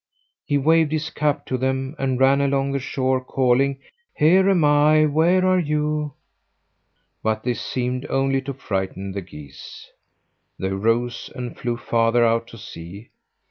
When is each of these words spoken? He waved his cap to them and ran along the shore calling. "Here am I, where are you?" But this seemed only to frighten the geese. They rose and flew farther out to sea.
He 0.47 0.57
waved 0.57 0.91
his 0.91 1.11
cap 1.11 1.45
to 1.45 1.59
them 1.59 1.95
and 1.99 2.19
ran 2.19 2.41
along 2.41 2.71
the 2.71 2.79
shore 2.79 3.23
calling. 3.23 3.77
"Here 4.15 4.49
am 4.49 4.65
I, 4.65 5.05
where 5.05 5.45
are 5.45 5.59
you?" 5.59 6.13
But 7.21 7.43
this 7.43 7.61
seemed 7.61 8.07
only 8.09 8.41
to 8.41 8.53
frighten 8.55 9.11
the 9.11 9.21
geese. 9.21 9.91
They 10.57 10.69
rose 10.69 11.29
and 11.35 11.55
flew 11.55 11.77
farther 11.77 12.25
out 12.25 12.47
to 12.47 12.57
sea. 12.57 13.11